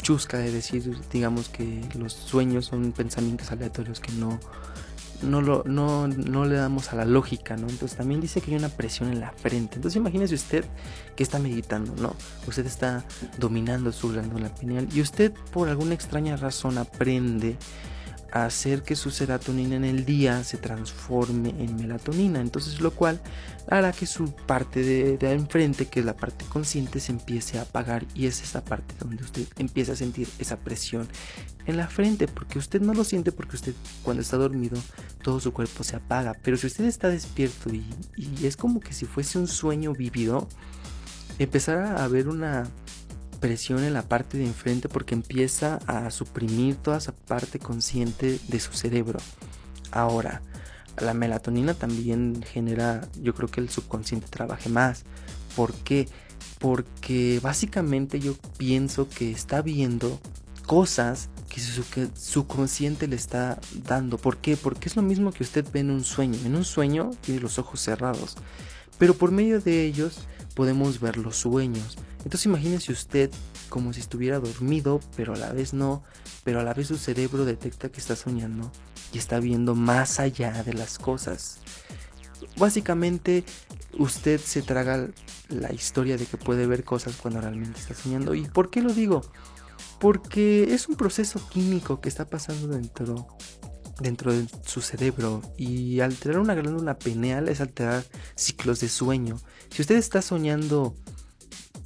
chusca 0.02 0.38
de 0.38 0.50
decir, 0.50 0.98
digamos 1.12 1.48
que 1.48 1.82
los 1.98 2.12
sueños 2.12 2.66
son 2.66 2.92
pensamientos 2.92 3.50
aleatorios 3.52 4.00
que 4.00 4.12
no 4.12 4.38
no, 5.22 5.42
lo, 5.42 5.64
no, 5.64 6.06
no 6.06 6.44
le 6.44 6.56
damos 6.56 6.92
a 6.92 6.96
la 6.96 7.04
lógica, 7.04 7.56
¿no? 7.56 7.68
Entonces 7.68 7.96
también 7.96 8.20
dice 8.20 8.40
que 8.40 8.52
hay 8.52 8.56
una 8.56 8.68
presión 8.68 9.10
en 9.10 9.20
la 9.20 9.32
frente. 9.32 9.76
Entonces 9.76 9.96
imagínese 9.96 10.34
usted 10.34 10.64
que 11.16 11.22
está 11.22 11.38
meditando, 11.38 11.94
¿no? 11.96 12.14
Usted 12.46 12.66
está 12.66 13.04
dominando 13.38 13.92
su 13.92 14.10
glándula 14.10 14.54
pineal 14.54 14.88
y 14.92 15.00
usted 15.00 15.32
por 15.52 15.68
alguna 15.68 15.94
extraña 15.94 16.36
razón 16.36 16.78
aprende 16.78 17.56
hacer 18.32 18.82
que 18.82 18.96
su 18.96 19.10
serotonina 19.10 19.76
en 19.76 19.84
el 19.84 20.04
día 20.04 20.44
se 20.44 20.56
transforme 20.58 21.50
en 21.50 21.76
melatonina. 21.76 22.40
Entonces 22.40 22.80
lo 22.80 22.90
cual 22.90 23.20
hará 23.68 23.92
que 23.92 24.06
su 24.06 24.32
parte 24.32 24.82
de, 24.82 25.18
de, 25.18 25.32
enfrente, 25.32 25.86
que 25.86 26.00
es 26.00 26.06
la 26.06 26.16
parte 26.16 26.44
consciente, 26.46 27.00
se 27.00 27.12
empiece 27.12 27.58
a 27.58 27.62
apagar 27.62 28.04
y 28.14 28.26
es 28.26 28.42
esa 28.42 28.64
parte 28.64 28.94
donde 28.98 29.22
usted 29.22 29.46
empieza 29.56 29.92
a 29.92 29.96
sentir 29.96 30.28
esa 30.38 30.56
presión 30.56 31.08
en 31.66 31.76
la 31.76 31.86
frente, 31.86 32.28
porque 32.28 32.58
usted 32.58 32.80
no 32.80 32.94
lo 32.94 33.04
siente 33.04 33.30
porque 33.30 33.56
usted 33.56 33.74
cuando 34.02 34.22
está 34.22 34.38
dormido 34.38 34.78
todo 35.22 35.38
su 35.38 35.52
cuerpo 35.52 35.84
se 35.84 35.96
apaga, 35.96 36.34
pero 36.42 36.56
si 36.56 36.66
usted 36.66 36.84
está 36.84 37.08
despierto 37.08 37.70
y, 37.72 37.84
y 38.16 38.46
es 38.46 38.56
como 38.56 38.80
que 38.80 38.94
si 38.94 39.04
fuese 39.04 39.38
un 39.38 39.46
sueño 39.46 39.92
vivido, 39.92 40.48
empezará 41.38 41.96
a 41.96 42.04
haber 42.04 42.28
una 42.28 42.68
presión 43.40 43.84
en 43.84 43.94
la 43.94 44.02
parte 44.02 44.38
de 44.38 44.46
enfrente 44.46 44.88
porque 44.88 45.14
empieza 45.14 45.76
a 45.86 46.10
suprimir 46.10 46.76
toda 46.76 46.98
esa 46.98 47.12
parte 47.12 47.58
consciente 47.58 48.38
de 48.48 48.60
su 48.60 48.72
cerebro. 48.72 49.18
Ahora, 49.90 50.42
la 51.00 51.14
melatonina 51.14 51.74
también 51.74 52.42
genera, 52.42 53.08
yo 53.20 53.34
creo 53.34 53.48
que 53.48 53.60
el 53.60 53.68
subconsciente 53.68 54.28
trabaje 54.28 54.68
más. 54.68 55.04
¿Por 55.56 55.72
qué? 55.74 56.08
Porque 56.58 57.40
básicamente 57.42 58.20
yo 58.20 58.34
pienso 58.56 59.08
que 59.08 59.30
está 59.30 59.62
viendo 59.62 60.20
cosas 60.66 61.30
que 61.48 61.60
su 61.60 61.82
subconsciente 62.14 63.08
le 63.08 63.16
está 63.16 63.58
dando. 63.84 64.18
¿Por 64.18 64.36
qué? 64.36 64.56
Porque 64.56 64.88
es 64.88 64.96
lo 64.96 65.02
mismo 65.02 65.32
que 65.32 65.42
usted 65.42 65.64
ve 65.72 65.80
en 65.80 65.90
un 65.90 66.04
sueño. 66.04 66.38
En 66.44 66.54
un 66.54 66.64
sueño 66.64 67.10
tiene 67.22 67.40
los 67.40 67.58
ojos 67.58 67.80
cerrados, 67.80 68.36
pero 68.98 69.14
por 69.14 69.30
medio 69.30 69.60
de 69.60 69.84
ellos 69.84 70.20
podemos 70.54 71.00
ver 71.00 71.16
los 71.16 71.36
sueños. 71.36 71.96
Entonces 72.18 72.46
imagínese 72.46 72.92
usted 72.92 73.30
como 73.68 73.92
si 73.92 74.00
estuviera 74.00 74.40
dormido, 74.40 75.00
pero 75.16 75.34
a 75.34 75.36
la 75.36 75.52
vez 75.52 75.72
no, 75.72 76.02
pero 76.44 76.60
a 76.60 76.64
la 76.64 76.74
vez 76.74 76.88
su 76.88 76.96
cerebro 76.96 77.44
detecta 77.44 77.90
que 77.90 78.00
está 78.00 78.16
soñando 78.16 78.70
y 79.12 79.18
está 79.18 79.38
viendo 79.38 79.74
más 79.74 80.18
allá 80.18 80.62
de 80.64 80.74
las 80.74 80.98
cosas. 80.98 81.60
Básicamente 82.56 83.44
usted 83.98 84.40
se 84.40 84.62
traga 84.62 85.08
la 85.48 85.72
historia 85.72 86.16
de 86.16 86.26
que 86.26 86.36
puede 86.36 86.66
ver 86.66 86.84
cosas 86.84 87.16
cuando 87.16 87.40
realmente 87.40 87.80
está 87.80 87.94
soñando. 87.94 88.34
¿Y 88.34 88.48
por 88.48 88.70
qué 88.70 88.82
lo 88.82 88.92
digo? 88.92 89.22
Porque 90.00 90.74
es 90.74 90.88
un 90.88 90.96
proceso 90.96 91.40
químico 91.48 92.00
que 92.00 92.08
está 92.08 92.28
pasando 92.28 92.68
dentro 92.68 93.26
dentro 94.00 94.32
de 94.32 94.46
su 94.64 94.80
cerebro 94.80 95.42
y 95.56 96.00
alterar 96.00 96.38
una 96.38 96.54
glándula 96.54 96.98
pineal 96.98 97.48
es 97.48 97.60
alterar 97.60 98.04
ciclos 98.34 98.80
de 98.80 98.88
sueño. 98.88 99.40
Si 99.70 99.82
usted 99.82 99.96
está 99.96 100.22
soñando 100.22 100.94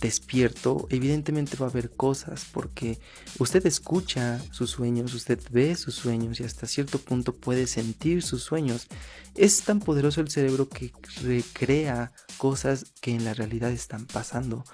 despierto, 0.02 0.86
evidentemente 0.90 1.56
va 1.56 1.66
a 1.66 1.70
haber 1.70 1.90
cosas 1.90 2.44
porque 2.52 2.98
usted 3.38 3.64
escucha 3.66 4.40
sus 4.50 4.70
sueños, 4.70 5.14
usted 5.14 5.38
ve 5.50 5.74
sus 5.76 5.94
sueños 5.94 6.40
y 6.40 6.44
hasta 6.44 6.66
cierto 6.66 6.98
punto 6.98 7.34
puede 7.34 7.66
sentir 7.66 8.22
sus 8.22 8.42
sueños. 8.42 8.88
Es 9.36 9.62
tan 9.62 9.78
poderoso 9.80 10.20
el 10.20 10.30
cerebro 10.30 10.68
que 10.68 10.92
recrea 11.22 12.12
cosas 12.36 12.92
que 13.00 13.14
en 13.14 13.24
la 13.24 13.32
realidad 13.32 13.70
están 13.70 14.06
pasando. 14.06 14.64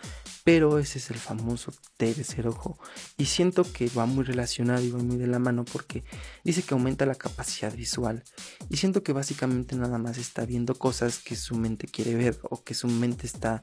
Pero 0.49 0.79
ese 0.79 0.97
es 0.97 1.11
el 1.11 1.19
famoso 1.19 1.75
tercer 1.99 2.49
ojo. 2.49 2.79
Y 3.19 3.27
siento 3.27 3.71
que 3.71 3.91
va 3.91 4.07
muy 4.07 4.25
relacionado 4.25 4.83
y 4.83 4.91
va 4.91 4.99
muy 4.99 5.19
de 5.19 5.27
la 5.27 5.39
mano 5.39 5.67
porque 5.67 6.05
dice 6.43 6.63
que 6.63 6.73
aumenta 6.73 7.05
la 7.05 7.17
capacidad 7.17 7.71
visual. 7.75 8.25
Y 8.71 8.79
siento 8.79 9.03
que 9.03 9.13
básicamente 9.13 9.77
nada 9.77 9.99
más 9.99 10.17
está 10.17 10.47
viendo 10.47 10.75
cosas 10.75 11.19
que 11.19 11.37
su 11.37 11.55
mente 11.55 11.87
quiere 11.87 12.15
ver 12.15 12.39
o 12.45 12.65
que 12.65 12.73
su 12.73 12.89
mente 12.89 13.27
está 13.27 13.63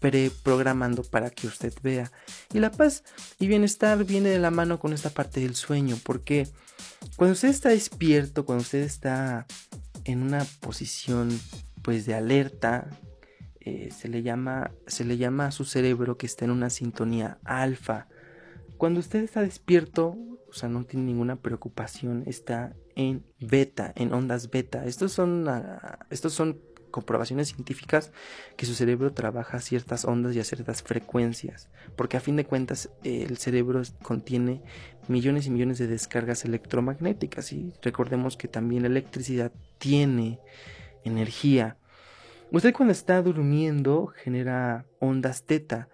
preprogramando 0.00 1.04
para 1.04 1.30
que 1.30 1.46
usted 1.46 1.72
vea. 1.80 2.10
Y 2.52 2.58
la 2.58 2.72
paz 2.72 3.04
y 3.38 3.46
bienestar 3.46 4.04
viene 4.04 4.30
de 4.30 4.40
la 4.40 4.50
mano 4.50 4.80
con 4.80 4.92
esta 4.92 5.10
parte 5.10 5.38
del 5.38 5.54
sueño. 5.54 5.96
Porque 6.02 6.48
cuando 7.14 7.34
usted 7.34 7.50
está 7.50 7.68
despierto, 7.68 8.44
cuando 8.44 8.62
usted 8.62 8.80
está 8.80 9.46
en 10.02 10.24
una 10.24 10.44
posición 10.58 11.38
pues 11.82 12.04
de 12.04 12.14
alerta, 12.14 12.90
eh, 13.66 13.90
se, 13.90 14.08
le 14.08 14.22
llama, 14.22 14.70
se 14.86 15.04
le 15.04 15.16
llama 15.16 15.46
a 15.46 15.50
su 15.50 15.64
cerebro 15.64 16.16
que 16.16 16.26
está 16.26 16.44
en 16.44 16.52
una 16.52 16.70
sintonía 16.70 17.38
alfa. 17.42 18.06
Cuando 18.76 19.00
usted 19.00 19.24
está 19.24 19.40
despierto, 19.40 20.16
o 20.48 20.52
sea, 20.52 20.68
no 20.68 20.84
tiene 20.84 21.06
ninguna 21.06 21.34
preocupación, 21.34 22.22
está 22.26 22.76
en 22.94 23.24
beta, 23.40 23.92
en 23.96 24.14
ondas 24.14 24.50
beta. 24.50 24.84
Estos 24.84 25.10
son, 25.10 25.48
uh, 25.48 25.78
estos 26.10 26.32
son 26.32 26.60
comprobaciones 26.92 27.48
científicas 27.48 28.12
que 28.56 28.66
su 28.66 28.74
cerebro 28.74 29.12
trabaja 29.12 29.56
a 29.56 29.60
ciertas 29.60 30.04
ondas 30.04 30.36
y 30.36 30.38
a 30.38 30.44
ciertas 30.44 30.84
frecuencias, 30.84 31.68
porque 31.96 32.16
a 32.16 32.20
fin 32.20 32.36
de 32.36 32.44
cuentas 32.44 32.90
el 33.02 33.36
cerebro 33.36 33.82
contiene 34.00 34.62
millones 35.08 35.46
y 35.46 35.50
millones 35.50 35.78
de 35.78 35.88
descargas 35.88 36.44
electromagnéticas 36.44 37.52
y 37.52 37.74
recordemos 37.82 38.36
que 38.36 38.46
también 38.46 38.82
la 38.82 38.88
electricidad 38.88 39.50
tiene 39.78 40.38
energía 41.04 41.78
Usted 42.52 42.72
cuando 42.72 42.92
está 42.92 43.20
durmiendo 43.22 44.06
genera 44.06 44.86
ondas 45.00 45.44
teta 45.44 45.88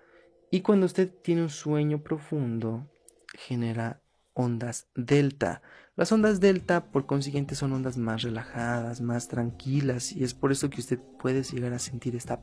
y 0.50 0.60
cuando 0.60 0.84
usted 0.84 1.10
tiene 1.22 1.42
un 1.42 1.48
sueño 1.48 2.02
profundo 2.02 2.90
genera 3.34 4.02
ondas 4.34 4.86
delta. 4.94 5.62
Las 5.96 6.12
ondas 6.12 6.40
delta 6.40 6.90
por 6.90 7.06
consiguiente 7.06 7.54
son 7.54 7.72
ondas 7.72 7.96
más 7.96 8.22
relajadas, 8.22 9.00
más 9.00 9.28
tranquilas 9.28 10.12
y 10.12 10.24
es 10.24 10.34
por 10.34 10.52
eso 10.52 10.68
que 10.68 10.80
usted 10.80 10.98
puede 11.18 11.42
llegar 11.42 11.72
a 11.72 11.78
sentir 11.78 12.16
esta 12.16 12.40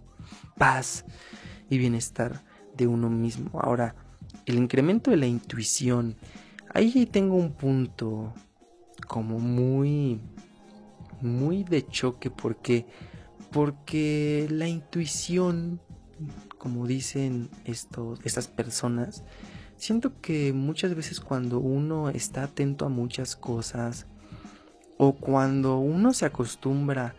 paz 0.58 1.06
y 1.70 1.78
bienestar 1.78 2.44
de 2.76 2.88
uno 2.88 3.12
mismo. 3.12 3.60
Ahora, 3.60 3.96
el 4.48 4.56
incremento 4.56 5.12
de 5.12 5.18
la 5.18 5.28
intuición. 5.28 6.16
Ahí 6.74 7.06
tengo 7.06 7.36
un 7.36 7.54
punto 7.54 8.34
como 9.08 9.40
muy 9.40 10.20
muy 11.22 11.64
de 11.64 11.86
choque 11.86 12.30
porque 12.30 12.86
porque 13.52 14.48
la 14.50 14.68
intuición, 14.68 15.80
como 16.58 16.88
dicen 16.88 17.50
estos, 17.66 18.20
estas 18.24 18.48
personas, 18.48 19.24
siento 19.78 20.20
que 20.22 20.54
muchas 20.54 20.96
veces 20.96 21.20
cuando 21.20 21.60
uno 21.60 22.10
está 22.10 22.44
atento 22.44 22.86
a 22.86 22.90
muchas 22.90 23.36
cosas, 23.36 24.06
o 24.98 25.14
cuando 25.14 25.78
uno 25.78 26.14
se 26.14 26.26
acostumbra 26.26 27.16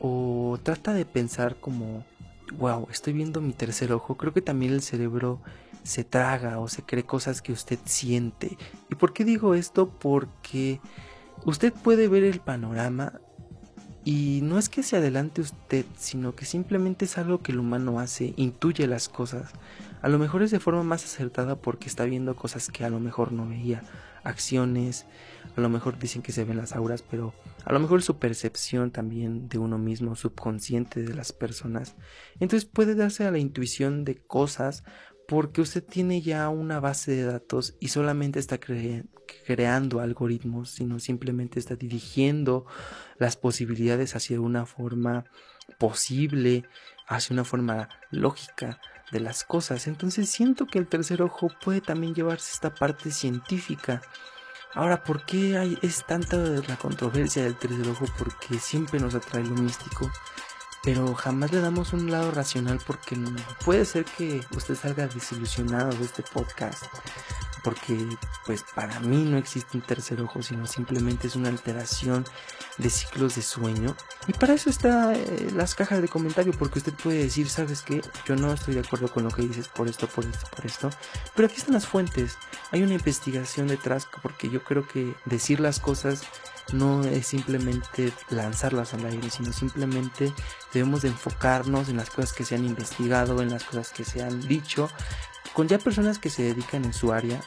o 0.00 0.58
trata 0.64 0.92
de 0.92 1.04
pensar 1.04 1.54
como, 1.60 2.04
wow, 2.58 2.88
estoy 2.90 3.12
viendo 3.12 3.40
mi 3.40 3.52
tercer 3.52 3.92
ojo, 3.92 4.16
creo 4.16 4.32
que 4.32 4.42
también 4.42 4.72
el 4.72 4.82
cerebro 4.82 5.40
se 5.84 6.02
traga 6.02 6.58
o 6.58 6.66
se 6.66 6.82
cree 6.82 7.04
cosas 7.04 7.40
que 7.40 7.52
usted 7.52 7.78
siente. 7.84 8.58
¿Y 8.90 8.96
por 8.96 9.12
qué 9.12 9.24
digo 9.24 9.54
esto? 9.54 9.88
Porque 9.88 10.80
usted 11.44 11.72
puede 11.72 12.08
ver 12.08 12.24
el 12.24 12.40
panorama 12.40 13.20
y 14.04 14.40
no 14.42 14.58
es 14.58 14.68
que 14.68 14.82
se 14.82 14.96
adelante 14.96 15.40
usted, 15.40 15.86
sino 15.96 16.34
que 16.34 16.44
simplemente 16.44 17.04
es 17.04 17.18
algo 17.18 17.42
que 17.42 17.52
el 17.52 17.60
humano 17.60 18.00
hace, 18.00 18.34
intuye 18.36 18.86
las 18.86 19.08
cosas. 19.08 19.52
A 20.00 20.08
lo 20.08 20.18
mejor 20.18 20.42
es 20.42 20.50
de 20.50 20.58
forma 20.58 20.82
más 20.82 21.04
acertada 21.04 21.56
porque 21.56 21.88
está 21.88 22.04
viendo 22.04 22.34
cosas 22.34 22.68
que 22.68 22.84
a 22.84 22.90
lo 22.90 22.98
mejor 22.98 23.30
no 23.30 23.48
veía, 23.48 23.84
acciones, 24.24 25.06
a 25.56 25.60
lo 25.60 25.68
mejor 25.68 25.98
dicen 25.98 26.22
que 26.22 26.32
se 26.32 26.44
ven 26.44 26.56
las 26.56 26.74
auras, 26.74 27.02
pero 27.02 27.32
a 27.64 27.72
lo 27.72 27.78
mejor 27.78 28.02
su 28.02 28.18
percepción 28.18 28.90
también 28.90 29.48
de 29.48 29.58
uno 29.58 29.78
mismo, 29.78 30.16
subconsciente 30.16 31.02
de 31.02 31.14
las 31.14 31.32
personas. 31.32 31.94
Entonces 32.40 32.68
puede 32.68 32.96
darse 32.96 33.24
a 33.24 33.30
la 33.30 33.38
intuición 33.38 34.04
de 34.04 34.16
cosas 34.16 34.82
porque 35.28 35.60
usted 35.60 35.82
tiene 35.82 36.20
ya 36.20 36.48
una 36.48 36.80
base 36.80 37.12
de 37.12 37.24
datos 37.24 37.74
y 37.80 37.88
solamente 37.88 38.38
está 38.38 38.58
creando 38.58 40.00
algoritmos, 40.00 40.70
sino 40.70 40.98
simplemente 40.98 41.58
está 41.58 41.76
dirigiendo 41.76 42.66
las 43.18 43.36
posibilidades 43.36 44.14
hacia 44.16 44.40
una 44.40 44.66
forma 44.66 45.24
posible, 45.78 46.64
hacia 47.06 47.34
una 47.34 47.44
forma 47.44 47.88
lógica 48.10 48.80
de 49.10 49.20
las 49.20 49.44
cosas. 49.44 49.86
Entonces 49.86 50.28
siento 50.28 50.66
que 50.66 50.78
el 50.78 50.88
tercer 50.88 51.22
ojo 51.22 51.48
puede 51.62 51.80
también 51.80 52.14
llevarse 52.14 52.52
esta 52.52 52.74
parte 52.74 53.10
científica. 53.10 54.02
Ahora, 54.74 55.04
¿por 55.04 55.26
qué 55.26 55.58
hay, 55.58 55.78
es 55.82 56.04
tanta 56.06 56.36
la 56.36 56.76
controversia 56.76 57.42
del 57.44 57.58
tercer 57.58 57.86
ojo? 57.88 58.06
Porque 58.18 58.58
siempre 58.58 58.98
nos 59.00 59.14
atrae 59.14 59.44
lo 59.44 59.54
místico 59.54 60.10
pero 60.82 61.14
jamás 61.14 61.52
le 61.52 61.60
damos 61.60 61.92
un 61.92 62.10
lado 62.10 62.30
racional 62.30 62.80
porque 62.86 63.16
puede 63.64 63.84
ser 63.84 64.04
que 64.04 64.44
usted 64.56 64.74
salga 64.74 65.06
desilusionado 65.06 65.92
de 65.92 66.04
este 66.04 66.22
podcast 66.22 66.84
porque 67.62 68.08
pues 68.44 68.64
para 68.74 68.98
mí 69.00 69.24
no 69.24 69.36
existe 69.36 69.76
un 69.76 69.82
tercer 69.82 70.20
ojo 70.20 70.42
sino 70.42 70.66
simplemente 70.66 71.28
es 71.28 71.36
una 71.36 71.48
alteración 71.48 72.24
de 72.78 72.90
ciclos 72.90 73.36
de 73.36 73.42
sueño. 73.42 73.94
Y 74.26 74.32
para 74.32 74.54
eso 74.54 74.70
está 74.70 75.14
eh, 75.14 75.50
las 75.54 75.74
cajas 75.74 76.00
de 76.00 76.08
comentario 76.08 76.52
porque 76.52 76.78
usted 76.78 76.94
puede 76.94 77.18
decir 77.18 77.48
sabes 77.48 77.82
que 77.82 78.02
yo 78.26 78.36
no 78.36 78.52
estoy 78.52 78.74
de 78.74 78.80
acuerdo 78.80 79.08
con 79.08 79.24
lo 79.24 79.30
que 79.30 79.42
dices 79.42 79.68
por 79.68 79.88
esto 79.88 80.06
por 80.06 80.24
esto 80.24 80.46
por 80.54 80.66
esto. 80.66 80.90
Pero 81.34 81.46
aquí 81.46 81.56
están 81.58 81.74
las 81.74 81.86
fuentes. 81.86 82.36
Hay 82.70 82.82
una 82.82 82.94
investigación 82.94 83.68
detrás 83.68 84.08
porque 84.22 84.48
yo 84.50 84.62
creo 84.64 84.86
que 84.86 85.14
decir 85.24 85.60
las 85.60 85.80
cosas 85.80 86.22
no 86.72 87.04
es 87.04 87.26
simplemente 87.26 88.12
lanzarlas 88.30 88.94
al 88.94 89.04
aire, 89.04 89.30
sino 89.30 89.52
simplemente 89.52 90.32
debemos 90.72 91.02
de 91.02 91.08
enfocarnos 91.08 91.88
en 91.88 91.96
las 91.96 92.10
cosas 92.10 92.32
que 92.32 92.44
se 92.44 92.54
han 92.54 92.64
investigado, 92.64 93.42
en 93.42 93.50
las 93.50 93.64
cosas 93.64 93.90
que 93.90 94.04
se 94.04 94.22
han 94.22 94.40
dicho, 94.40 94.88
con 95.52 95.68
ya 95.68 95.78
personas 95.78 96.18
que 96.18 96.30
se 96.30 96.42
dedican 96.42 96.84
en 96.84 96.92
su 96.92 97.12
área. 97.12 97.40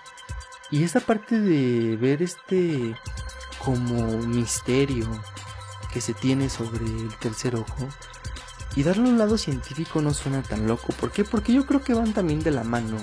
Y 0.71 0.83
esta 0.83 0.99
parte 0.99 1.39
de 1.39 1.95
ver 1.97 2.21
este 2.21 2.95
como 3.63 4.17
misterio 4.19 5.07
que 5.91 6.01
se 6.01 6.13
tiene 6.13 6.49
sobre 6.49 6.85
el 6.85 7.15
tercer 7.17 7.55
ojo 7.55 7.87
y 8.75 8.83
darle 8.83 9.09
un 9.09 9.17
lado 9.17 9.37
científico 9.37 10.01
no 10.01 10.13
suena 10.13 10.43
tan 10.43 10.67
loco. 10.67 10.93
¿Por 10.99 11.11
qué? 11.11 11.23
Porque 11.23 11.53
yo 11.53 11.65
creo 11.65 11.81
que 11.81 11.93
van 11.93 12.13
también 12.13 12.41
de 12.41 12.51
la 12.51 12.63
mano. 12.63 12.97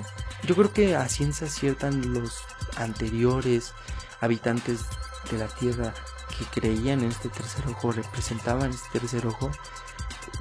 Yo 0.44 0.54
creo 0.54 0.72
que 0.72 0.96
a 0.96 1.08
ciencia 1.08 1.48
ciertan 1.48 2.12
los 2.12 2.42
anteriores 2.76 3.72
habitantes 4.20 4.80
de 5.30 5.38
la 5.38 5.48
Tierra 5.48 5.94
que 6.38 6.60
creían 6.60 7.00
en 7.00 7.10
este 7.10 7.28
tercer 7.28 7.66
ojo, 7.68 7.92
representaban 7.92 8.70
este 8.70 8.98
tercer 8.98 9.26
ojo, 9.26 9.50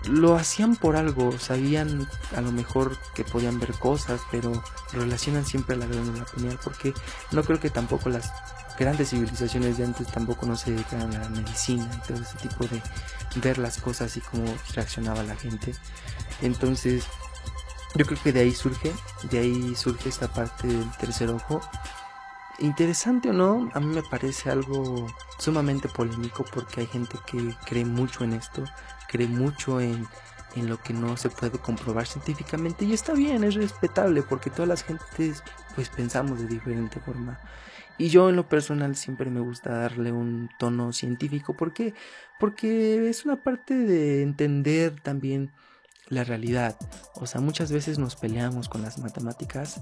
lo 0.09 0.35
hacían 0.35 0.75
por 0.75 0.95
algo, 0.95 1.37
sabían 1.37 2.07
a 2.35 2.41
lo 2.41 2.51
mejor 2.51 2.97
que 3.13 3.23
podían 3.23 3.59
ver 3.59 3.73
cosas, 3.73 4.21
pero 4.31 4.63
relacionan 4.93 5.45
siempre 5.45 5.75
la 5.75 5.85
glándula 5.85 6.25
pineal, 6.25 6.59
porque 6.63 6.93
no 7.31 7.43
creo 7.43 7.59
que 7.59 7.69
tampoco 7.69 8.09
las 8.09 8.31
grandes 8.79 9.09
civilizaciones 9.09 9.77
de 9.77 9.85
antes 9.85 10.07
tampoco 10.07 10.45
no 10.45 10.55
se 10.55 10.71
dedicaran 10.71 11.13
a 11.15 11.19
la 11.19 11.29
medicina 11.29 11.87
y 11.93 12.07
todo 12.07 12.21
ese 12.21 12.37
tipo 12.37 12.65
de 12.65 12.81
ver 13.35 13.57
las 13.57 13.79
cosas 13.79 14.17
y 14.17 14.21
cómo 14.21 14.45
reaccionaba 14.73 15.21
la 15.23 15.35
gente. 15.35 15.75
Entonces, 16.41 17.03
yo 17.95 18.05
creo 18.05 18.19
que 18.23 18.31
de 18.31 18.39
ahí 18.39 18.55
surge, 18.55 18.91
de 19.29 19.39
ahí 19.39 19.75
surge 19.75 20.09
esta 20.09 20.27
parte 20.27 20.67
del 20.67 20.89
tercer 20.97 21.29
ojo 21.29 21.61
interesante 22.61 23.29
o 23.29 23.33
no, 23.33 23.69
a 23.73 23.79
mí 23.79 23.87
me 23.87 24.03
parece 24.03 24.49
algo 24.49 25.07
sumamente 25.37 25.89
polémico 25.89 26.45
porque 26.53 26.81
hay 26.81 26.87
gente 26.87 27.17
que 27.25 27.55
cree 27.65 27.85
mucho 27.85 28.23
en 28.23 28.33
esto, 28.33 28.63
cree 29.07 29.27
mucho 29.27 29.81
en, 29.81 30.07
en 30.55 30.69
lo 30.69 30.77
que 30.77 30.93
no 30.93 31.17
se 31.17 31.29
puede 31.29 31.57
comprobar 31.59 32.07
científicamente 32.07 32.85
y 32.85 32.93
está 32.93 33.13
bien, 33.13 33.43
es 33.43 33.55
respetable 33.55 34.21
porque 34.23 34.49
todas 34.49 34.69
las 34.69 34.83
gentes 34.83 35.43
pues 35.75 35.89
pensamos 35.89 36.39
de 36.39 36.47
diferente 36.47 36.99
forma. 36.99 37.39
Y 37.97 38.09
yo 38.09 38.29
en 38.29 38.35
lo 38.35 38.49
personal 38.49 38.95
siempre 38.95 39.29
me 39.29 39.41
gusta 39.41 39.71
darle 39.71 40.11
un 40.11 40.49
tono 40.57 40.91
científico. 40.91 41.53
¿Por 41.53 41.71
qué? 41.71 41.93
Porque 42.39 43.09
es 43.09 43.25
una 43.25 43.35
parte 43.43 43.75
de 43.75 44.23
entender 44.23 44.99
también 45.01 45.51
la 46.11 46.23
realidad. 46.23 46.75
O 47.15 47.25
sea, 47.25 47.41
muchas 47.41 47.71
veces 47.71 47.97
nos 47.97 48.15
peleamos 48.15 48.69
con 48.69 48.81
las 48.81 48.99
matemáticas, 48.99 49.81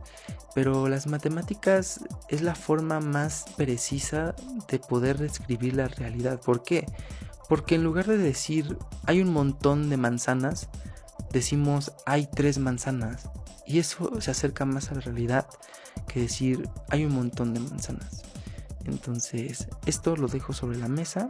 pero 0.56 0.88
las 0.88 1.08
matemáticas 1.08 2.02
es 2.30 2.42
la 2.42 2.56
forma 2.56 3.00
más 3.00 3.46
precisa 3.58 4.36
de 4.70 4.80
poder 4.80 5.18
describir 5.18 5.76
la 5.76 5.88
realidad. 5.88 6.40
¿Por 6.40 6.64
qué? 6.64 6.86
Porque 7.50 7.76
en 7.76 7.84
lugar 7.84 8.06
de 8.06 8.18
decir 8.18 8.78
hay 9.06 9.22
un 9.22 9.34
montón 9.34 9.90
de 9.90 9.98
manzanas, 9.98 10.70
decimos 11.32 11.92
hay 12.06 12.28
tres 12.28 12.60
manzanas. 12.60 13.30
Y 13.66 13.80
eso 13.80 14.22
se 14.22 14.32
acerca 14.32 14.66
más 14.66 14.92
a 14.92 14.96
la 14.96 15.02
realidad 15.02 15.48
que 16.08 16.22
decir 16.22 16.70
hay 16.90 17.06
un 17.06 17.14
montón 17.14 17.54
de 17.54 17.60
manzanas. 17.60 18.22
Entonces, 18.86 19.68
esto 19.86 20.16
lo 20.16 20.28
dejo 20.28 20.54
sobre 20.54 20.78
la 20.78 20.88
mesa. 20.88 21.30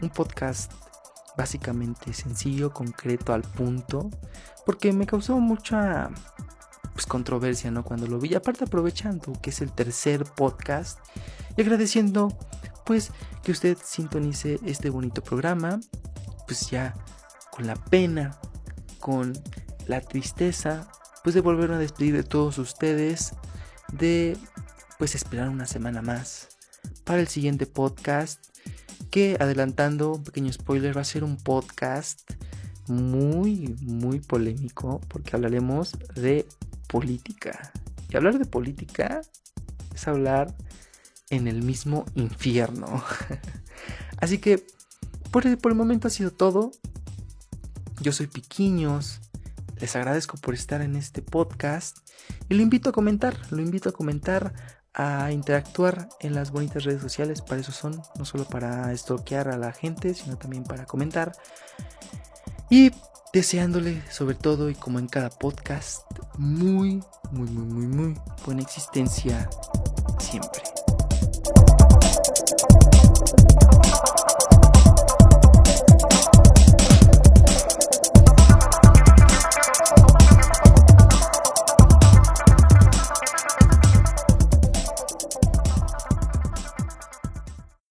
Un 0.00 0.10
podcast 0.10 0.72
básicamente 1.36 2.12
sencillo, 2.12 2.72
concreto, 2.72 3.32
al 3.32 3.42
punto, 3.42 4.10
porque 4.64 4.92
me 4.92 5.06
causó 5.06 5.38
mucha 5.38 6.10
pues, 6.92 7.06
controversia, 7.06 7.70
¿no? 7.70 7.84
Cuando 7.84 8.06
lo 8.06 8.18
vi, 8.18 8.34
aparte 8.34 8.64
aprovechando 8.64 9.32
que 9.42 9.50
es 9.50 9.60
el 9.60 9.72
tercer 9.72 10.24
podcast 10.24 10.98
y 11.56 11.62
agradeciendo 11.62 12.36
pues 12.84 13.12
que 13.42 13.52
usted 13.52 13.78
sintonice 13.82 14.60
este 14.64 14.90
bonito 14.90 15.22
programa, 15.22 15.80
pues 16.46 16.70
ya 16.70 16.94
con 17.50 17.66
la 17.66 17.76
pena, 17.76 18.38
con 19.00 19.32
la 19.86 20.00
tristeza, 20.00 20.88
pues 21.22 21.34
de 21.34 21.40
volver 21.40 21.72
a 21.72 21.78
despedir 21.78 22.14
de 22.14 22.22
todos 22.22 22.58
ustedes, 22.58 23.34
de 23.92 24.36
pues 24.98 25.14
esperar 25.14 25.48
una 25.48 25.66
semana 25.66 26.02
más 26.02 26.48
para 27.04 27.20
el 27.20 27.28
siguiente 27.28 27.66
podcast 27.66 28.53
que 29.14 29.36
adelantando 29.38 30.14
un 30.14 30.24
pequeño 30.24 30.52
spoiler 30.52 30.96
va 30.96 31.02
a 31.02 31.04
ser 31.04 31.22
un 31.22 31.36
podcast 31.36 32.32
muy 32.88 33.76
muy 33.80 34.18
polémico 34.18 35.00
porque 35.06 35.36
hablaremos 35.36 35.92
de 36.16 36.48
política. 36.88 37.70
Y 38.08 38.16
hablar 38.16 38.40
de 38.40 38.44
política 38.44 39.20
es 39.94 40.08
hablar 40.08 40.52
en 41.30 41.46
el 41.46 41.62
mismo 41.62 42.06
infierno. 42.16 43.04
Así 44.20 44.38
que 44.38 44.66
por 45.30 45.46
el, 45.46 45.58
por 45.58 45.70
el 45.70 45.78
momento 45.78 46.08
ha 46.08 46.10
sido 46.10 46.32
todo. 46.32 46.72
Yo 48.00 48.10
soy 48.10 48.26
Piquiños. 48.26 49.20
Les 49.78 49.94
agradezco 49.94 50.38
por 50.38 50.54
estar 50.54 50.80
en 50.80 50.96
este 50.96 51.22
podcast 51.22 51.98
y 52.48 52.54
lo 52.54 52.62
invito 52.62 52.90
a 52.90 52.92
comentar, 52.92 53.36
lo 53.52 53.62
invito 53.62 53.90
a 53.90 53.92
comentar 53.92 54.54
a 54.94 55.32
interactuar 55.32 56.08
en 56.20 56.34
las 56.34 56.50
bonitas 56.50 56.84
redes 56.84 57.02
sociales, 57.02 57.42
para 57.42 57.60
eso 57.60 57.72
son, 57.72 58.00
no 58.16 58.24
solo 58.24 58.44
para 58.44 58.92
estoquear 58.92 59.48
a 59.48 59.58
la 59.58 59.72
gente, 59.72 60.14
sino 60.14 60.36
también 60.36 60.64
para 60.64 60.86
comentar. 60.86 61.32
Y 62.70 62.92
deseándole 63.32 64.02
sobre 64.10 64.36
todo 64.36 64.70
y 64.70 64.74
como 64.74 64.98
en 64.98 65.08
cada 65.08 65.30
podcast, 65.30 66.02
muy, 66.38 67.02
muy, 67.32 67.50
muy, 67.50 67.66
muy, 67.66 67.86
muy 67.86 68.20
buena 68.46 68.62
existencia 68.62 69.48
siempre. 70.18 70.73